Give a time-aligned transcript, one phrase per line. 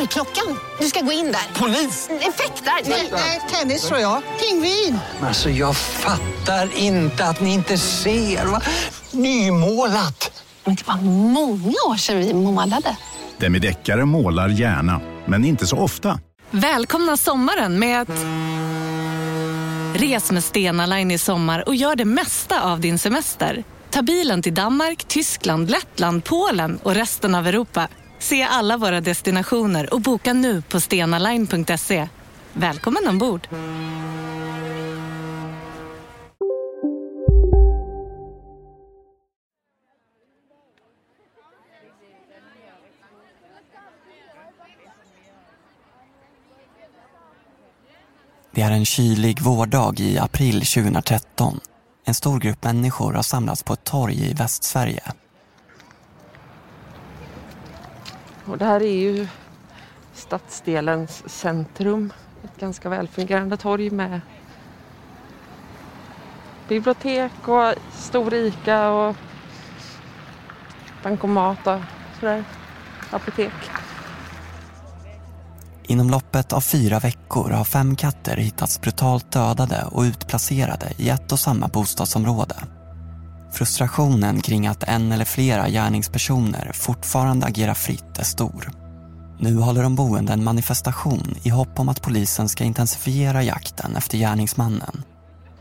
[0.00, 0.58] Dörrklockan.
[0.78, 1.60] Du ska gå in där.
[1.60, 2.08] Polis?
[2.10, 2.90] Effektar?
[3.12, 4.22] Nej, tennis tror jag.
[4.40, 4.98] Pingvin.
[5.22, 8.46] Alltså jag fattar inte att ni inte ser.
[8.46, 8.60] Va?
[9.10, 10.44] Nymålat!
[10.64, 12.96] Men det var många år sedan vi målade.
[13.38, 16.20] Demideckare målar gärna, men inte så ofta.
[16.50, 18.08] Välkomna sommaren med att...
[20.00, 23.64] Res med Stena Line i sommar och gör det mesta av din semester.
[23.90, 27.88] Ta bilen till Danmark, Tyskland, Lettland, Polen och resten av Europa.
[28.20, 32.08] Se alla våra destinationer och boka nu på stenaline.se.
[32.52, 33.48] Välkommen ombord!
[48.52, 51.60] Det är en kylig vårdag i april 2013.
[52.04, 55.02] En stor grupp människor har samlats på ett torg i Västsverige.
[58.44, 59.28] Och det här är ju
[60.14, 62.12] stadsdelens centrum.
[62.44, 64.20] Ett ganska välfungerande torg med
[66.68, 69.16] bibliotek och stor ICA och
[71.02, 71.80] bankomat och
[72.20, 72.44] sådär.
[73.10, 73.52] Apotek.
[75.82, 81.32] Inom loppet av fyra veckor har fem katter hittats brutalt dödade och utplacerade i ett
[81.32, 82.54] och samma bostadsområde.
[83.52, 88.70] Frustrationen kring att en eller flera gärningspersoner fortfarande agerar fritt är stor.
[89.38, 94.18] Nu håller de boende en manifestation i hopp om att polisen ska intensifiera jakten efter
[94.18, 95.02] gärningsmannen.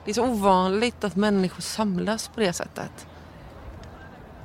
[0.05, 3.07] Det är så ovanligt att människor samlas på det sättet.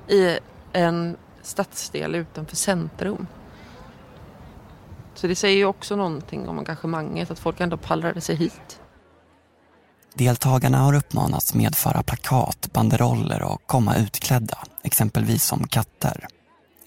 [0.08, 0.38] I
[0.72, 3.26] en stadsdel utanför centrum.
[5.14, 8.80] Så det säger ju också någonting om engagemanget, att folk ändå pallrade sig hit.
[10.14, 16.26] Deltagarna har uppmanats medföra plakat, banderoller och komma utklädda, exempelvis som katter.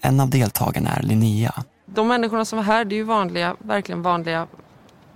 [0.00, 1.64] En av deltagarna är Linnea.
[1.86, 4.46] De människorna som var här, det är ju vanliga, verkligen vanliga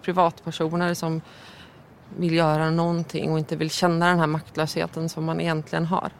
[0.02, 1.20] privatpersoner som
[2.16, 6.10] vill göra någonting och inte vill känna den här maktlösheten som man egentligen har.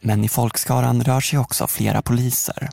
[0.00, 2.68] Men i folkskaran rör sig också flera poliser.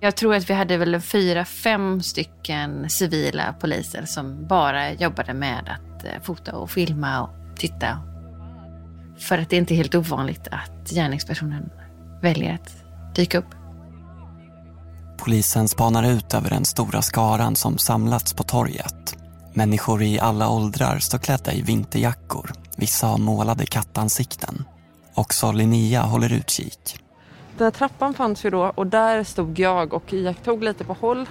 [0.00, 5.68] Jag tror att vi hade väl fyra, fem stycken civila poliser som bara jobbade med
[5.68, 7.98] att eh, fota och filma och titta.
[9.18, 11.70] För att det är inte helt ovanligt att gärningspersonen
[12.22, 12.76] väljer att
[13.14, 13.54] dyka upp.
[15.18, 19.16] Polisen spanar ut över den stora skaran som samlats på torget.
[19.54, 22.52] Människor i alla åldrar står klädda i vinterjackor.
[22.76, 24.64] Vissa har målade kattansikten.
[25.14, 26.98] Också Linnea håller utkik.
[27.58, 31.26] Den här trappan fanns ju då och där stod jag och iakttog lite på håll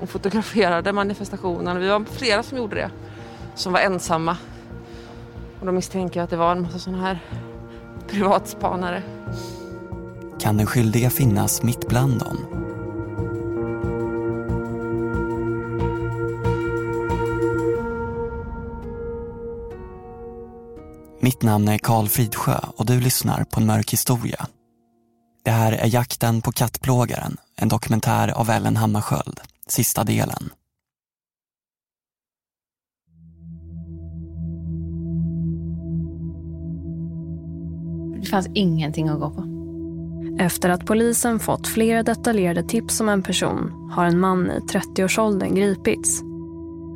[0.00, 1.80] och fotograferade manifestationen.
[1.80, 2.90] Vi var flera som gjorde det,
[3.54, 4.36] som var ensamma.
[5.60, 7.18] Och då misstänker jag att det var en massa sådana här
[8.08, 9.02] privatspanare.
[10.40, 12.64] Kan den skyldiga finnas mitt bland dem?
[21.20, 24.46] Mitt namn är Karl Fridsjö och du lyssnar på en mörk historia.
[25.44, 30.50] Det här är Jakten på kattplågaren, en dokumentär av Ellen Hammarskjöld, sista delen.
[38.24, 39.44] Det fanns ingenting att gå på.
[40.38, 45.54] Efter att polisen fått flera detaljerade tips om en person har en man i 30-årsåldern
[45.54, 46.22] gripits.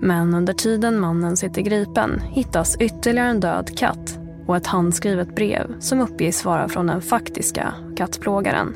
[0.01, 5.81] Men under tiden mannen sitter gripen hittas ytterligare en död katt och ett handskrivet brev
[5.81, 8.75] som uppges vara från den faktiska kattplågaren.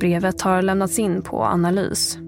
[0.00, 2.18] Brevet har lämnats in på analys.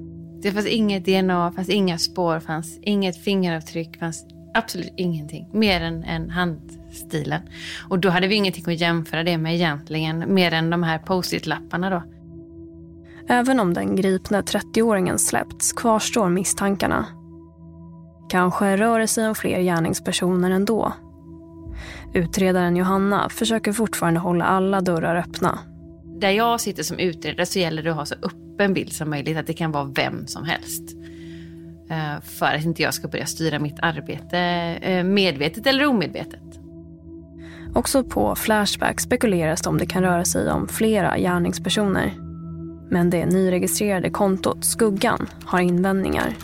[0.43, 5.49] Det fanns inget DNA, fanns inga spår, fanns inget fingeravtryck, fanns absolut ingenting.
[5.53, 7.41] Mer än, än handstilen.
[7.89, 11.91] Och då hade vi ingenting att jämföra det med egentligen, mer än de här post-it-lapparna
[11.91, 12.03] då.
[13.29, 17.06] Även om den gripne 30-åringen släppts kvarstår misstankarna.
[18.29, 20.93] Kanske rör det sig om fler gärningspersoner ändå.
[22.15, 25.59] Utredaren Johanna försöker fortfarande hålla alla dörrar öppna.
[26.21, 29.37] Där jag sitter som utredare så gäller det att ha så öppen bild som möjligt,
[29.37, 30.82] att det kan vara vem som helst.
[31.90, 34.38] Eh, för att inte jag ska börja styra mitt arbete
[34.82, 36.40] eh, medvetet eller omedvetet.
[37.75, 42.14] Också på Flashback spekuleras det om det kan röra sig om flera gärningspersoner.
[42.90, 46.37] Men det nyregistrerade kontot Skuggan har invändningar.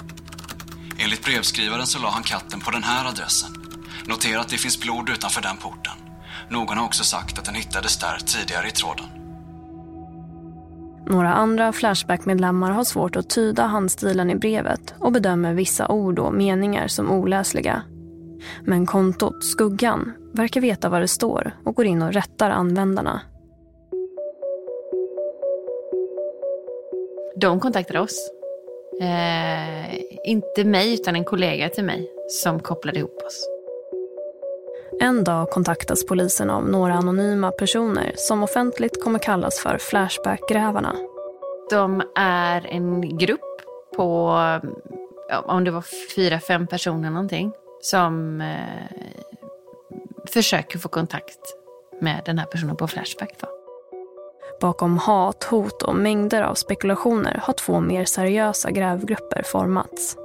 [0.99, 3.51] Enligt brevskrivaren så la han katten på den här adressen.
[4.07, 5.93] Notera att det finns blod utanför den porten.
[6.49, 9.07] Någon har också sagt att den hittades där tidigare i tråden.
[11.07, 16.35] Några andra Flashback-medlemmar har svårt att tyda handstilen i brevet och bedömer vissa ord och
[16.35, 17.83] meningar som oläsliga.
[18.65, 23.21] Men kontot Skuggan verkar veta vad det står och går in och rättar användarna.
[27.41, 28.31] De kontaktade oss.
[29.01, 29.95] Eh,
[30.25, 33.58] inte mig, utan en kollega till mig som kopplade ihop oss.
[35.01, 40.95] En dag kontaktas polisen av några anonyma personer som offentligt kommer kallas för Flashback-grävarna.
[41.71, 43.41] De är en grupp
[43.97, 44.39] på,
[45.45, 45.85] om det var
[46.15, 48.99] fyra, fem personer någonting, som eh,
[50.27, 51.41] försöker få kontakt
[52.01, 53.35] med den här personen på Flashback.
[53.41, 53.49] Då.
[54.61, 60.17] Bakom hat, hot och mängder av spekulationer har två mer seriösa grävgrupper formats.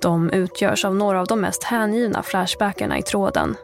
[0.00, 3.56] De utgörs av några av de mest hängivna flashbackerna i tråden.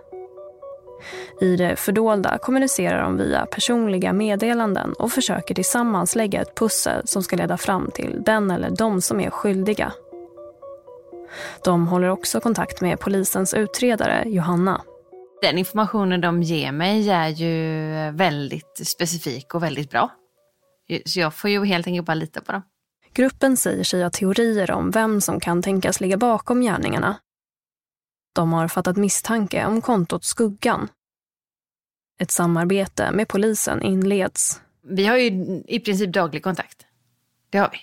[1.40, 7.22] I det fördolda kommunicerar de via personliga meddelanden och försöker tillsammans lägga ett pussel som
[7.22, 9.92] ska leda fram till den eller de som är skyldiga.
[11.64, 14.82] De håller också kontakt med polisens utredare Johanna.
[15.42, 20.10] Den informationen de ger mig är ju väldigt specifik och väldigt bra.
[21.04, 22.62] Så jag får ju helt enkelt bara lita på dem.
[23.14, 27.16] Gruppen säger sig ha teorier om vem som kan tänkas ligga bakom gärningarna.
[28.38, 30.88] De har fattat misstanke om kontot Skuggan.
[32.20, 34.60] Ett samarbete med polisen inleds.
[34.82, 35.26] Vi har ju
[35.68, 36.86] i princip daglig kontakt.
[37.50, 37.78] Det har vi.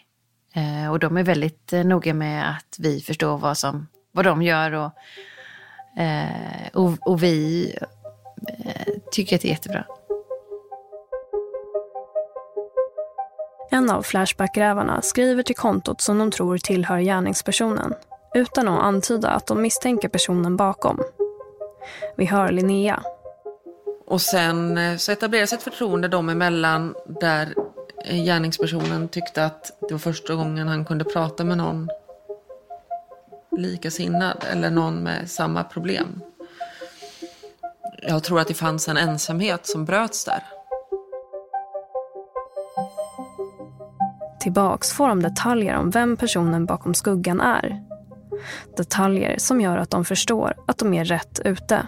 [0.62, 4.42] Eh, och de är väldigt eh, noga med att vi förstår vad, som, vad de
[4.42, 4.92] gör och,
[6.02, 7.72] eh, och, och vi
[9.12, 9.86] tycker att det är jättebra.
[13.72, 17.94] En av Flashback-grävarna skriver till kontot som de tror tillhör gärningspersonen
[18.36, 21.04] utan att antyda att de misstänker personen bakom.
[22.18, 23.04] Vi hör Linnea.
[24.08, 27.54] Och sen så etableras ett förtroende dem emellan där
[28.06, 31.90] gärningspersonen tyckte att det var första gången han kunde prata med någon
[33.58, 36.22] likasinnad eller någon med samma problem.
[38.02, 40.44] Jag tror att det fanns en ensamhet som bröts där.
[44.40, 47.85] Tillbaks får de detaljer om vem personen bakom skuggan är.
[48.78, 51.88] Detaljer som gör att de förstår att de är rätt ute.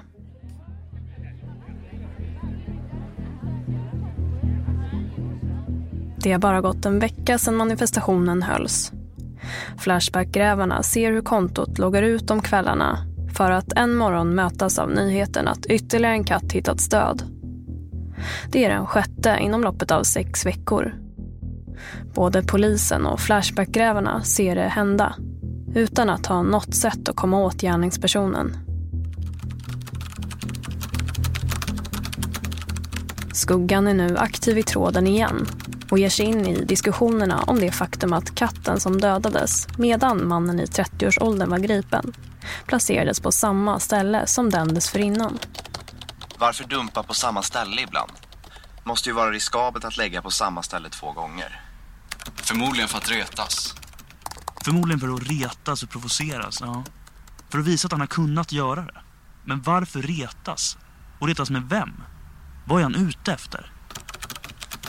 [6.24, 8.92] Det har bara gått en vecka sedan manifestationen hölls.
[9.78, 12.98] Flashbackgrävarna ser hur kontot loggar ut om kvällarna
[13.34, 17.24] för att en morgon mötas av nyheten att ytterligare en katt hittats död.
[18.52, 20.94] Det är den sjätte inom loppet av sex veckor.
[22.14, 25.16] Både polisen och Flashbackgrävarna ser det hända
[25.78, 28.58] utan att ha något sätt att komma åt gärningspersonen.
[33.34, 35.48] Skuggan är nu aktiv i tråden igen
[35.92, 40.60] och ger sig in i diskussionerna om det faktum att katten som dödades medan mannen
[40.60, 42.14] i 30-årsåldern var gripen
[42.66, 45.40] placerades på samma ställe som den dessförinnan.
[46.38, 48.12] Varför dumpa på samma ställe ibland?
[48.84, 51.62] Måste ju vara riskabelt att lägga på samma ställe två gånger.
[52.36, 53.76] Förmodligen för att retas.
[54.68, 56.84] Förmodligen för att retas och provoceras, ja.
[57.50, 59.02] För att visa att han har kunnat göra det.
[59.46, 60.78] Men varför retas?
[61.20, 62.04] Och retas med vem?
[62.66, 63.72] Vad är han ute efter?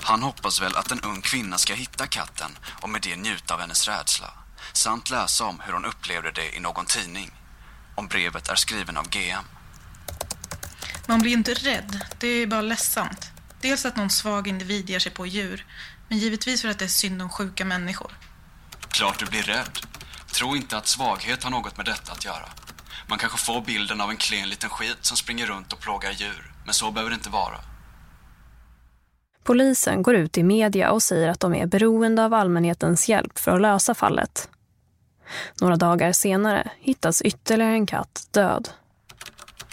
[0.03, 3.61] Han hoppas väl att en ung kvinna ska hitta katten och med det njuta av
[3.61, 4.31] hennes rädsla.
[4.73, 7.31] Samt läsa om hur hon upplevde det i någon tidning.
[7.95, 9.45] Om brevet är skriven av GM.
[11.09, 12.01] Man blir inte rädd.
[12.19, 13.31] Det är bara ledsamt.
[13.61, 15.67] Dels att någon svag individ ger sig på djur.
[16.09, 18.13] Men givetvis för att det är synd om sjuka människor.
[18.99, 19.79] Klart du blir rädd.
[20.35, 22.49] Tro inte att svaghet har något med detta att göra.
[23.09, 26.53] Man kanske får bilden av en klen liten skit som springer runt och plågar djur.
[26.65, 27.57] Men så behöver det inte vara.
[29.45, 33.51] Polisen går ut i media och säger att de är beroende av allmänhetens hjälp för
[33.51, 34.49] att lösa fallet.
[35.61, 38.69] Några dagar senare hittas ytterligare en katt död.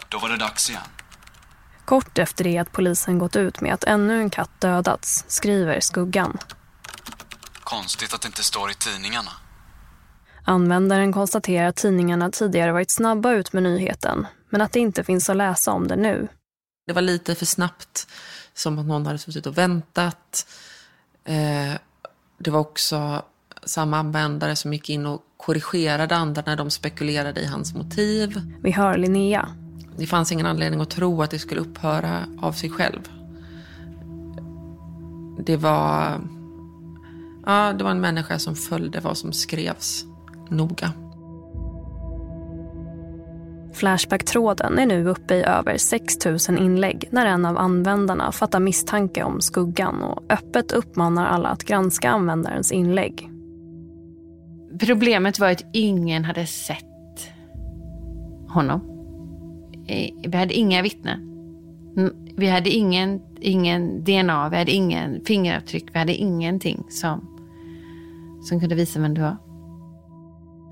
[0.10, 0.82] Då var det dags igen.
[1.86, 6.38] Kort efter det att polisen gått ut med att ännu en katt dödats skriver Skuggan.
[7.66, 9.32] Konstigt att det inte står i tidningarna.
[10.44, 15.30] Användaren konstaterar att tidningarna tidigare varit snabba ut med nyheten men att det inte finns
[15.30, 16.28] att läsa om det nu.
[16.88, 18.08] Det var lite för snabbt,
[18.54, 20.48] som att någon hade suttit och väntat.
[21.24, 21.74] Eh,
[22.38, 23.24] det var också
[23.64, 28.42] samma användare som gick in och korrigerade andra när de spekulerade i hans motiv.
[28.64, 29.50] Vi hör Linnea.
[29.98, 33.10] Det fanns ingen anledning att tro att det skulle upphöra av sig själv.
[35.46, 36.22] Det var,
[37.46, 40.06] ja, det var en människa som följde vad som skrevs
[40.50, 40.92] noga.
[43.74, 49.24] Flashback-tråden är nu uppe i över 6 000 inlägg när en av användarna fattar misstanke
[49.24, 53.30] om skuggan och öppet uppmanar alla att granska användarens inlägg.
[54.80, 57.30] Problemet var att ingen hade sett
[58.48, 58.82] honom.
[60.28, 61.32] Vi hade inga vittnen.
[62.38, 67.35] Vi hade ingen, ingen DNA, vi hade ingen fingeravtryck, vi hade ingenting som,
[68.48, 69.38] som kunde visa vem det var.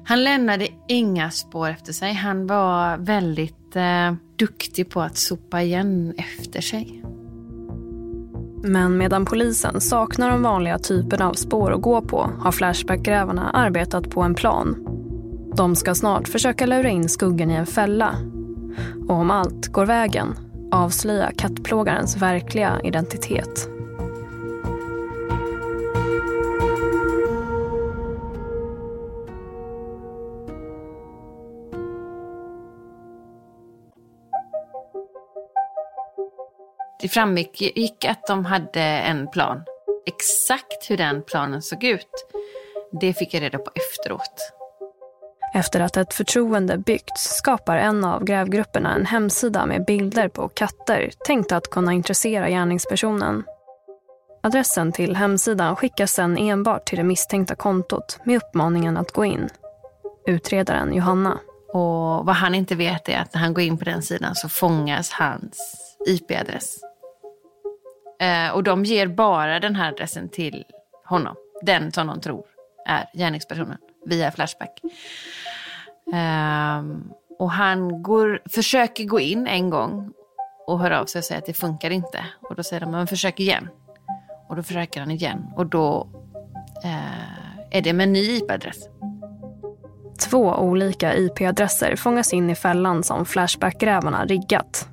[0.06, 2.14] Han lämnade inga spår efter sig.
[2.14, 7.04] Han var väldigt eh, duktig på att sopa igen efter sig.
[8.64, 14.10] Men medan polisen saknar de vanliga typerna av spår att gå på har Flashbackgrävarna arbetat
[14.10, 14.88] på en plan.
[15.56, 18.16] De ska snart försöka lura in skuggan i en fälla.
[19.08, 20.36] Och om allt går vägen
[20.74, 23.73] avslöja kattplågarens verkliga identitet.
[37.14, 39.64] Framgick att de hade en plan.
[40.06, 42.26] Exakt hur den planen såg ut,
[43.02, 44.54] det fick jag reda på efteråt.
[45.54, 51.12] Efter att ett förtroende byggts skapar en av grävgrupperna en hemsida med bilder på katter
[51.26, 53.44] tänkt att kunna intressera gärningspersonen.
[54.44, 59.50] Adressen till hemsidan skickas sedan enbart till det misstänkta kontot med uppmaningen att gå in.
[60.28, 61.40] Utredaren Johanna.
[61.74, 64.50] Och vad han inte vet är att när han går in på den sidan så
[64.50, 65.58] fångas hans
[66.08, 66.93] IP-adress.
[68.24, 70.64] Eh, och de ger bara den här adressen till
[71.06, 71.36] honom.
[71.62, 72.46] Den som de tror
[72.86, 74.82] är gärningspersonen via Flashback.
[76.06, 80.14] Um, och han går, försöker gå in en gång
[80.68, 82.26] och hör av sig och säger att det funkar inte.
[82.42, 83.70] Och då säger de, men försök igen.
[84.50, 85.46] Och då försöker han igen.
[85.56, 86.08] Och då
[86.86, 88.90] uh, är det med en ny IP-adress.
[90.30, 94.93] Två olika IP-adresser fångas in i fällan som Flashback-grävarna riggat.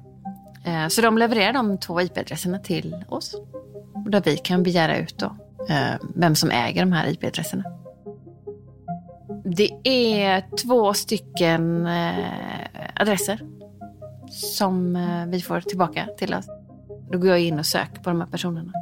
[0.64, 3.36] Eh, så de levererar de två IP-adresserna till oss.
[4.06, 5.36] Där vi kan begära ut då,
[5.68, 7.64] eh, vem som äger de här IP-adresserna.
[9.44, 12.24] Det är två stycken eh,
[12.94, 13.40] adresser
[14.30, 14.98] som
[15.28, 16.46] vi får tillbaka till oss.
[17.12, 18.72] Då går jag in och söker på de här personerna.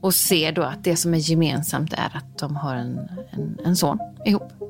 [0.00, 2.98] Och ser då att det som är gemensamt är att de har en,
[3.30, 4.61] en, en son ihop.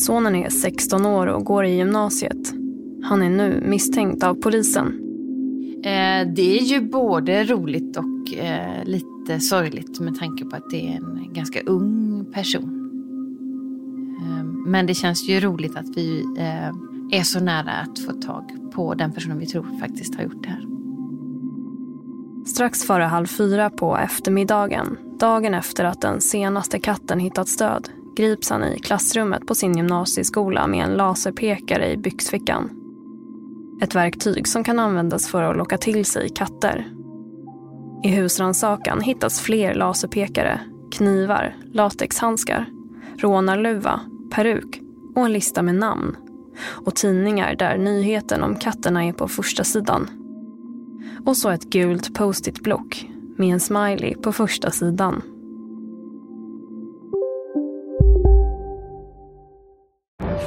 [0.00, 2.54] Sonen är 16 år och går i gymnasiet.
[3.02, 4.86] Han är nu misstänkt av polisen.
[5.84, 10.88] Eh, det är ju både roligt och eh, lite sorgligt med tanke på att det
[10.88, 12.90] är en ganska ung person.
[14.22, 16.24] Eh, men det känns ju roligt att vi
[17.12, 20.48] är så nära att få tag på den personen vi tror faktiskt har gjort det
[20.48, 20.66] här.
[22.46, 28.50] Strax före halv fyra på eftermiddagen, dagen efter att den senaste katten hittats död, grips
[28.50, 32.70] han i klassrummet på sin gymnasieskola med en laserpekare i byxfickan.
[33.82, 36.92] Ett verktyg som kan användas för att locka till sig katter.
[38.04, 40.60] I husrannsakan hittas fler laserpekare,
[40.92, 42.66] knivar, latexhandskar,
[43.18, 44.00] rånarluva,
[44.34, 44.80] peruk
[45.14, 46.16] och en lista med namn.
[46.66, 50.10] Och tidningar där nyheten om katterna är på första sidan.
[51.26, 55.22] Och så ett gult post-it-block med en smiley på första sidan.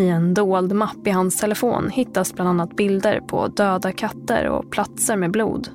[0.00, 4.70] I en dold mapp i hans telefon hittas bland annat bilder på döda katter och
[4.70, 5.68] platser med blod.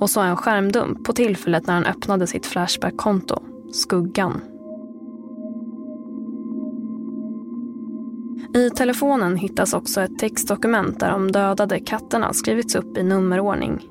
[0.00, 3.42] Och så en skärmdump på tillfället när han öppnade sitt Flashback-konto,
[3.72, 4.40] Skuggan.
[8.54, 13.86] I telefonen hittas också ett textdokument där de dödade katterna skrivits upp i nummerordning.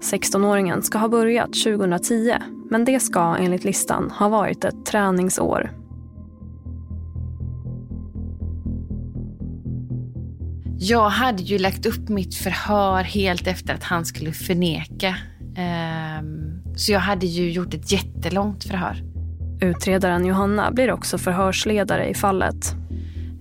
[0.00, 2.34] 16-åringen ska ha börjat 2010
[2.70, 5.79] men det ska enligt listan ha varit ett träningsår.
[10.82, 15.16] Jag hade ju lagt upp mitt förhör helt efter att han skulle förneka.
[15.56, 19.02] Ehm, så jag hade ju gjort ett jättelångt förhör.
[19.60, 22.74] Utredaren Johanna blir också förhörsledare i fallet.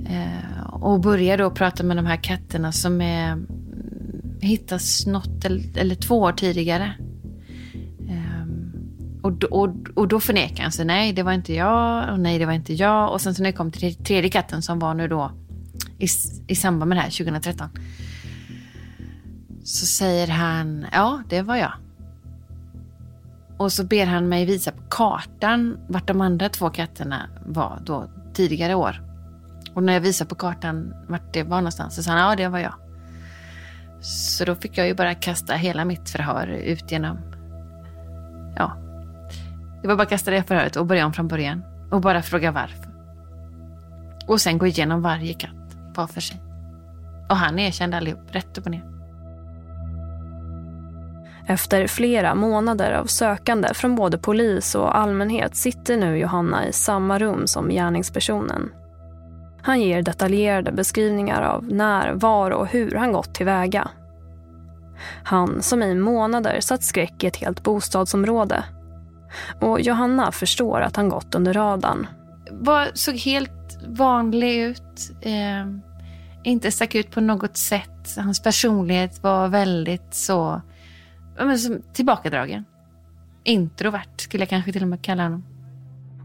[0.09, 3.37] Eh, och börjar då prata med de här katterna som är,
[4.41, 6.93] hittas något eller, två år tidigare.
[8.09, 8.71] Ehm,
[9.23, 10.85] och, då- och, och då förnekar han sig.
[10.85, 12.13] Nej, det var inte jag.
[12.13, 13.11] Och nej, det var inte jag.
[13.13, 15.31] Och sen så när det kom till tredje katten som var nu då
[15.99, 16.07] i,
[16.47, 17.69] i samband med det här 2013.
[19.63, 21.73] Så säger han, ja, det var jag.
[23.57, 28.09] Och så ber han mig visa på kartan vart de andra två katterna var då
[28.33, 29.01] tidigare år.
[29.73, 32.47] Och när jag visar på kartan vart det var någonstans så sa han, ja det
[32.47, 32.73] var jag.
[34.01, 37.17] Så då fick jag ju bara kasta hela mitt förhör ut genom,
[38.55, 38.77] ja.
[39.81, 41.63] Det var bara att kasta det förhöret och börja om från början.
[41.91, 42.89] Och bara fråga varför.
[44.27, 45.58] Och sen gå igenom varje katt
[45.99, 46.41] var för sig.
[47.29, 48.83] Och han erkände allihop, rätt upp och ner.
[51.47, 57.19] Efter flera månader av sökande från både polis och allmänhet sitter nu Johanna i samma
[57.19, 58.71] rum som gärningspersonen.
[59.61, 63.89] Han ger detaljerade beskrivningar av när, var och hur han gått tillväga.
[65.23, 68.63] Han som i månader satt skräck i ett helt bostadsområde.
[69.61, 72.07] Och Johanna förstår att han gått under radarn.
[72.51, 75.11] Var, såg helt vanlig ut.
[75.21, 75.88] Eh,
[76.43, 78.15] inte stack ut på något sätt.
[78.17, 80.61] Hans personlighet var väldigt så
[81.45, 82.65] men tillbakadragen.
[83.43, 85.43] Introvert skulle jag kanske till och med kalla honom.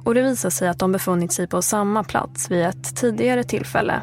[0.04, 4.00] Och det visar sig att de befunnit sig på samma plats vid ett tidigare tillfälle.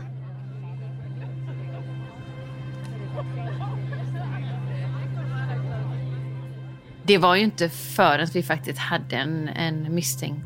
[7.04, 10.46] Det var ju inte förrän vi faktiskt hade en, en misstänkt,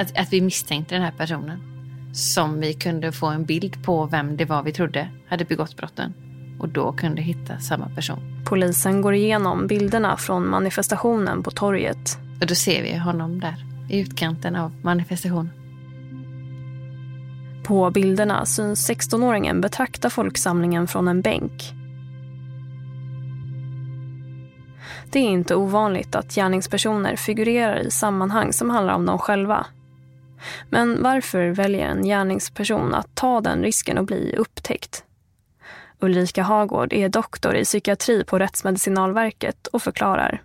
[0.00, 1.71] att, att vi misstänkte den här personen
[2.12, 6.14] som vi kunde få en bild på vem det var vi trodde hade begått brotten.
[6.60, 8.44] Och då kunde hitta samma person.
[8.44, 12.18] Polisen går igenom bilderna från manifestationen på torget.
[12.40, 15.50] Och då ser vi honom där i utkanten av manifestationen.
[17.64, 21.72] På bilderna syns 16-åringen betrakta folksamlingen från en bänk.
[25.10, 29.66] Det är inte ovanligt att gärningspersoner figurerar i sammanhang som handlar om dem själva.
[30.70, 35.04] Men varför väljer en gärningsperson att ta den risken och bli upptäckt?
[36.00, 40.42] Ulrika Hagård är doktor i psykiatri på Rättsmedicinalverket och förklarar.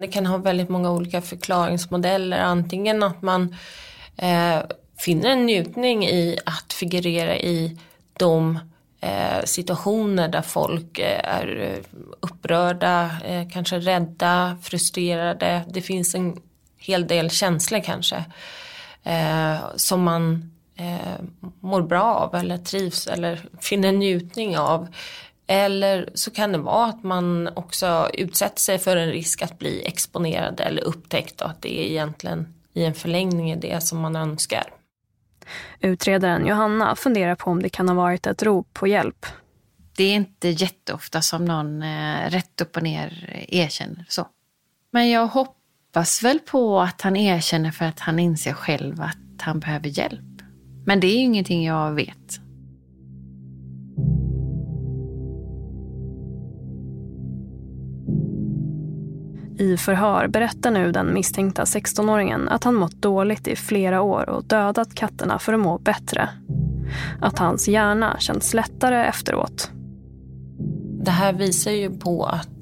[0.00, 2.38] Det kan ha väldigt många olika förklaringsmodeller.
[2.38, 3.56] Antingen att man
[4.16, 4.58] eh,
[4.98, 7.78] finner en njutning i att figurera i
[8.18, 8.58] de
[9.00, 15.64] eh, situationer där folk eh, är eh, upprörda, eh, kanske rädda, frustrerade.
[15.68, 16.40] Det finns en
[16.76, 18.24] hel del känslor kanske
[19.08, 21.20] eh, som man eh,
[21.60, 24.88] mår bra av eller trivs eller finner njutning av.
[25.46, 29.82] Eller så kan det vara att man också utsätter sig för en risk att bli
[29.86, 34.16] exponerad eller upptäckt och att det är egentligen i en förlängning är det som man
[34.16, 34.64] önskar.
[35.80, 39.26] Utredaren Johanna funderar på om det kan ha varit ett rop på hjälp.
[39.96, 44.26] Det är inte jätteofta som någon eh, rätt upp och ner erkänner så.
[44.90, 45.57] Men jag hoppas
[46.22, 50.42] väl på att han erkänner för att han inser själv att han behöver hjälp.
[50.86, 52.40] Men det är ju ingenting jag vet.
[59.58, 64.44] I förhör berättar nu den misstänkta 16-åringen att han mått dåligt i flera år och
[64.44, 66.28] dödat katterna för att må bättre.
[67.20, 69.70] Att hans hjärna känns lättare efteråt.
[71.04, 72.57] Det här visar ju på att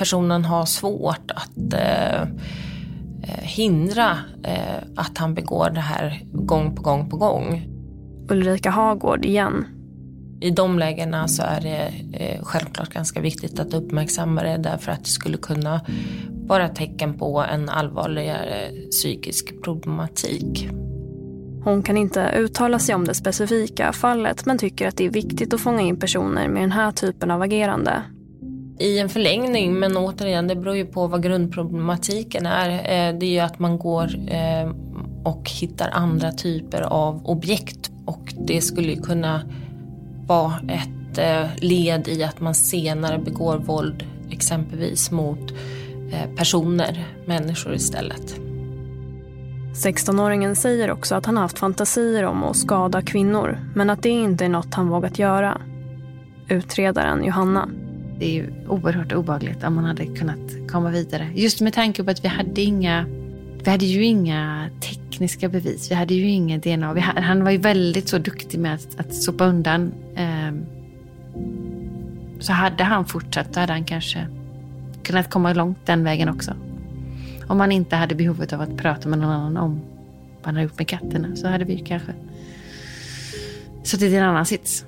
[0.00, 2.28] personen har svårt att eh,
[3.42, 7.68] hindra eh, att han begår det här gång på gång på gång.
[8.28, 9.64] Ulrika Hagård igen.
[10.40, 15.04] I de lägena så är det eh, självklart ganska viktigt att uppmärksamma det därför att
[15.04, 15.80] det skulle kunna
[16.28, 20.68] vara tecken på en allvarligare psykisk problematik.
[21.64, 25.54] Hon kan inte uttala sig om det specifika fallet men tycker att det är viktigt
[25.54, 28.02] att fånga in personer med den här typen av agerande.
[28.80, 32.70] I en förlängning, men återigen det beror ju på vad grundproblematiken är.
[32.70, 34.70] Eh, det är ju att man går eh,
[35.24, 39.42] och hittar andra typer av objekt och det skulle ju kunna
[40.26, 45.52] vara ett eh, led i att man senare begår våld exempelvis mot
[46.36, 48.36] personer, människor istället.
[49.74, 54.44] 16-åringen säger också att han haft fantasier om att skada kvinnor men att det inte
[54.44, 55.60] är något han vågat göra.
[56.48, 57.68] Utredaren Johanna.
[58.20, 61.28] Det är ju oerhört obehagligt om man hade kunnat komma vidare.
[61.34, 63.06] Just med tanke på att vi hade inga
[63.64, 65.90] vi hade ju inga tekniska bevis.
[65.90, 66.92] Vi hade ju inget DNA.
[66.92, 70.66] Vi, han var ju väldigt så duktig med att, att sopa undan ehm,
[72.40, 74.26] Så hade han fortsatt, då hade han kanske
[75.02, 76.54] kunnat komma långt den vägen också.
[77.46, 79.80] Om han inte hade behovet av att prata med någon annan om
[80.36, 82.12] vad han hade gjort med katterna så hade vi kanske
[83.82, 84.84] suttit i en annan sits.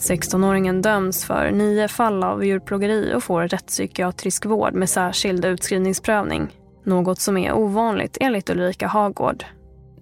[0.00, 6.48] 16-åringen döms för nio fall av djurplågeri och får rättspsykiatrisk vård med särskild utskrivningsprövning.
[6.84, 9.44] Något som är ovanligt enligt Ulrika Hagård.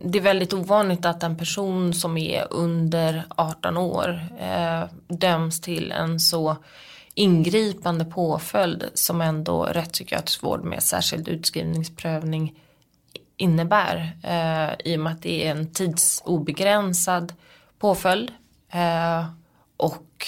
[0.05, 5.93] Det är väldigt ovanligt att en person som är under 18 år eh, döms till
[5.93, 6.57] en så
[7.15, 12.55] ingripande påföljd som ändå rättspsykiatrisk vård med särskild utskrivningsprövning
[13.37, 14.17] innebär.
[14.23, 17.33] Eh, I och med att det är en tidsobegränsad
[17.79, 18.33] påföljd.
[18.73, 19.25] Eh,
[19.79, 20.27] och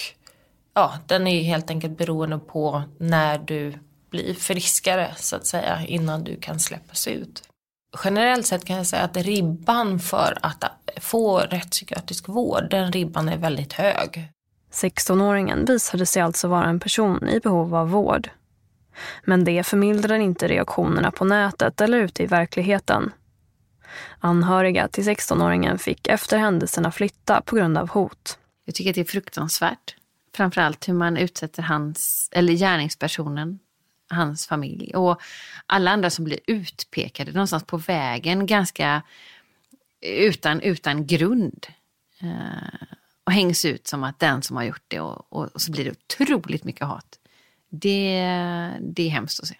[0.73, 3.73] ja, den är helt enkelt beroende på när du
[4.09, 7.43] blir friskare så att säga innan du kan släppas ut.
[8.03, 10.63] Generellt sett kan jag säga att ribban för att
[11.01, 14.31] få rättspsykiatrisk vård, den ribban är väldigt hög.
[14.71, 18.29] 16-åringen visade sig alltså vara en person i behov av vård.
[19.23, 23.11] Men det förmildrar inte reaktionerna på nätet eller ute i verkligheten.
[24.19, 28.37] Anhöriga till 16-åringen fick efter händelserna flytta på grund av hot.
[28.71, 29.95] Jag tycker att det är fruktansvärt.
[30.33, 33.59] Framförallt hur man utsätter hans, eller gärningspersonen,
[34.09, 35.21] hans familj och
[35.65, 39.01] alla andra som blir utpekade någonstans på vägen ganska
[40.01, 41.67] utan, utan grund.
[42.19, 42.87] Eh,
[43.23, 45.85] och hängs ut som att den som har gjort det och, och, och så blir
[45.85, 47.19] det otroligt mycket hat.
[47.69, 48.23] Det,
[48.79, 49.55] det är hemskt att se.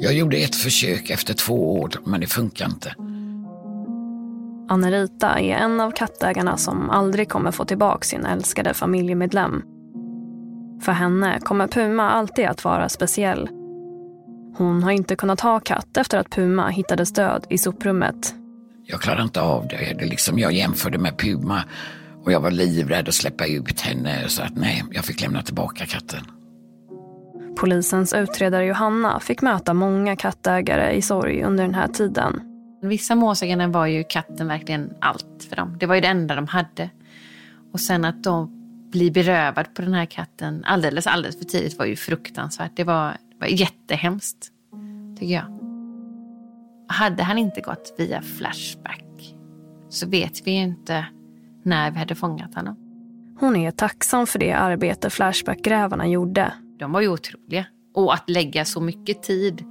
[0.00, 2.94] Jag gjorde ett försök efter två år, men det funkar inte.
[4.68, 9.62] Anna-Rita är en av kattägarna som aldrig kommer få tillbaka sin älskade familjemedlem.
[10.82, 13.48] För henne kommer Puma alltid att vara speciell.
[14.56, 18.34] Hon har inte kunnat ha katt efter att Puma hittades död i soprummet.
[18.84, 19.96] Jag klarar inte av det.
[19.98, 21.64] det liksom jag jämförde med Puma
[22.24, 25.86] och jag var livrädd att släppa ut henne så att nej, jag fick lämna tillbaka
[25.86, 26.37] katten.
[27.60, 32.40] Polisens utredare Johanna fick möta många kattägare i sorg under den här tiden.
[32.82, 35.76] Vissa målsägande var ju katten verkligen allt för dem.
[35.80, 36.90] Det var ju det enda de hade.
[37.72, 38.50] Och sen att de
[38.90, 42.72] blir berövad på den här katten alldeles, alldeles för tidigt var ju fruktansvärt.
[42.74, 44.48] Det var, var jättehemskt,
[45.18, 45.58] tycker jag.
[46.88, 49.34] Hade han inte gått via Flashback
[49.88, 51.06] så vet vi ju inte
[51.62, 52.76] när vi hade fångat honom.
[53.40, 57.66] Hon är tacksam för det arbete Flashback-grävarna gjorde de var ju otroliga.
[57.94, 59.64] Och att lägga så mycket tid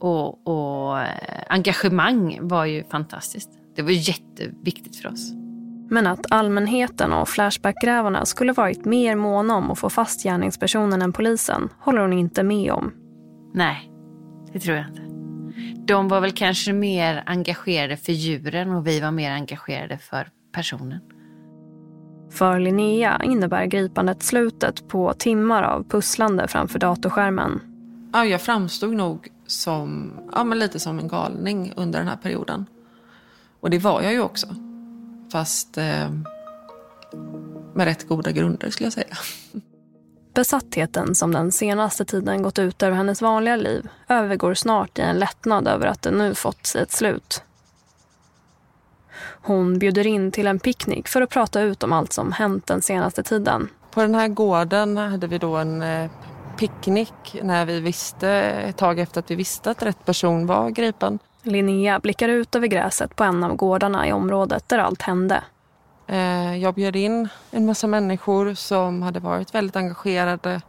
[0.00, 3.50] och, och eh, engagemang var ju fantastiskt.
[3.76, 5.32] Det var jätteviktigt för oss.
[5.90, 11.12] Men att allmänheten och Flashbackgrävarna skulle varit mer måna om att få fast gärningspersonen än
[11.12, 12.92] polisen håller hon inte med om.
[13.54, 13.90] Nej,
[14.52, 15.02] det tror jag inte.
[15.86, 21.00] De var väl kanske mer engagerade för djuren och vi var mer engagerade för personen.
[22.30, 27.60] För Linnea innebär gripandet slutet på timmar av pusslande framför datorskärmen.
[28.12, 32.66] Ja, jag framstod nog som, ja, men lite som en galning under den här perioden.
[33.60, 34.46] Och det var jag ju också.
[35.32, 36.10] Fast eh,
[37.74, 39.16] med rätt goda grunder skulle jag säga.
[40.34, 45.18] Besattheten som den senaste tiden gått ut över hennes vanliga liv övergår snart i en
[45.18, 47.42] lättnad över att det nu fått sig ett slut.
[49.42, 52.82] Hon bjuder in till en picknick för att prata ut om allt som hänt den
[52.82, 53.68] senaste tiden.
[53.90, 56.10] På den här gården hade vi då en eh,
[56.58, 61.18] picknick när vi visste, ett tag efter att vi visste att rätt person var gripen.
[61.42, 65.42] Linnea blickar ut över gräset på en av gårdarna i området där allt hände.
[66.06, 70.60] Eh, jag bjöd in en massa människor som hade varit väldigt engagerade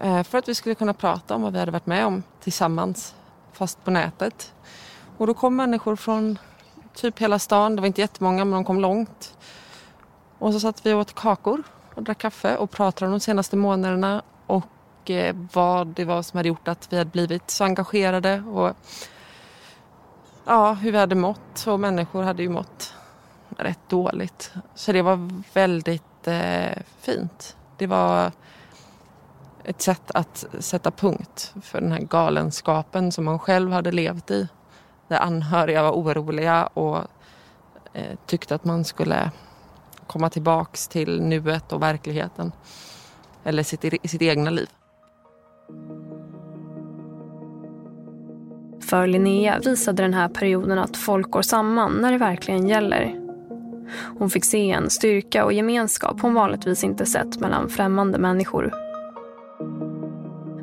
[0.00, 3.14] eh, för att vi skulle kunna prata om vad vi hade varit med om tillsammans,
[3.52, 4.52] fast på nätet.
[5.16, 6.38] Och då kom människor från
[7.00, 7.76] typ hela stan.
[7.76, 9.36] Det var inte jättemånga men de kom långt.
[10.38, 11.62] Och så satt vi och åt kakor
[11.94, 16.36] och drack kaffe och pratade om de senaste månaderna och eh, vad det var som
[16.36, 18.76] hade gjort att vi hade blivit så engagerade och
[20.44, 22.94] ja, hur vi hade mått och människor hade ju mått
[23.56, 24.52] rätt dåligt.
[24.74, 27.56] Så det var väldigt eh, fint.
[27.76, 28.32] Det var
[29.64, 34.48] ett sätt att sätta punkt för den här galenskapen som man själv hade levt i
[35.08, 36.98] där anhöriga var oroliga och
[37.92, 39.30] eh, tyckte att man skulle
[40.06, 42.52] komma tillbaks till nuet och verkligheten.
[43.44, 44.68] Eller sitt, sitt egna liv.
[48.88, 53.28] För Linnea visade den här perioden att folk går samman när det verkligen gäller.
[54.18, 58.72] Hon fick se en styrka och gemenskap hon vanligtvis inte sett mellan främmande människor.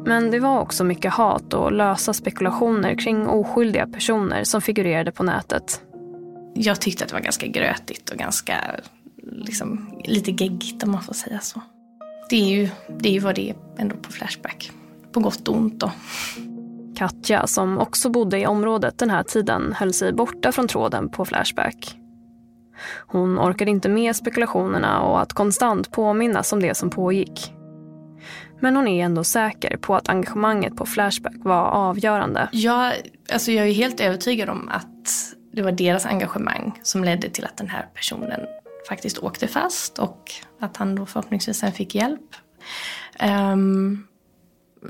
[0.05, 5.23] Men det var också mycket hat och lösa spekulationer kring oskyldiga personer som figurerade på
[5.23, 5.81] nätet.
[6.53, 8.55] Jag tyckte att det var ganska grötigt och ganska
[9.23, 11.61] liksom, lite geggigt om man får säga så.
[12.29, 14.71] Det är ju, det är ju vad det är ändå på Flashback.
[15.11, 15.91] På gott och ont då.
[16.95, 21.25] Katja, som också bodde i området den här tiden, höll sig borta från tråden på
[21.25, 21.97] Flashback.
[23.07, 27.54] Hon orkade inte med spekulationerna och att konstant påminnas om det som pågick.
[28.59, 32.49] Men hon är ändå säker på att engagemanget på Flashback var avgörande.
[32.51, 32.93] Jag,
[33.31, 37.57] alltså jag är helt övertygad om att det var deras engagemang som ledde till att
[37.57, 38.39] den här personen
[38.87, 42.35] faktiskt åkte fast och att han då förhoppningsvis sen fick hjälp.
[43.53, 44.07] Um,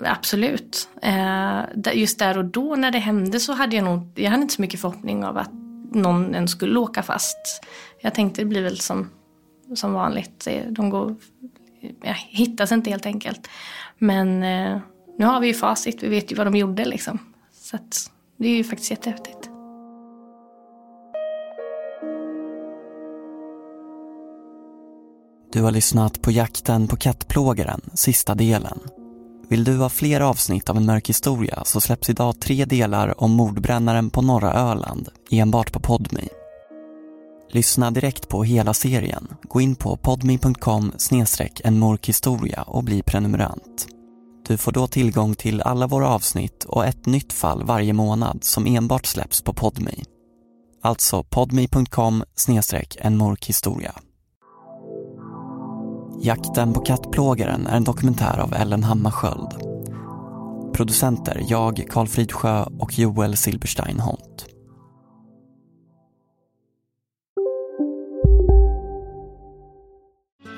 [0.05, 0.89] absolut.
[1.05, 4.55] Uh, just där och då när det hände så hade jag nog, jag hade inte
[4.55, 5.51] så mycket förhoppning av att
[5.91, 7.63] någon ens skulle åka fast.
[8.01, 9.09] Jag tänkte det blir väl som,
[9.75, 10.47] som vanligt.
[10.69, 11.15] De går,
[12.03, 13.47] ja, hittas inte helt enkelt.
[13.97, 14.79] Men eh,
[15.17, 17.19] nu har vi ju facit, vi vet ju vad de gjorde liksom.
[17.53, 19.49] Så att, det är ju faktiskt jättehäftigt.
[25.51, 28.79] Du har lyssnat på Jakten på kattplågaren, sista delen.
[29.49, 33.31] Vill du ha fler avsnitt av en mörk historia så släpps idag tre delar om
[33.31, 36.27] mordbrännaren på norra Öland, enbart på Podmi.
[37.49, 39.27] Lyssna direkt på hela serien.
[39.43, 40.91] Gå in på podmi.com
[41.63, 42.09] en mörk
[42.67, 43.87] och bli prenumerant.
[44.47, 48.65] Du får då tillgång till alla våra avsnitt och ett nytt fall varje månad som
[48.65, 50.03] enbart släpps på Podmi.
[50.81, 52.23] Alltså podmi.com
[52.99, 53.49] en mörk.
[56.21, 59.75] Jakten på kattplågaren är en dokumentär av Ellen Hammarskjöld.
[60.73, 64.54] Producenter jag, Karl Fridsjö och Joel Silberstein Holt.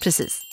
[0.00, 0.49] precis.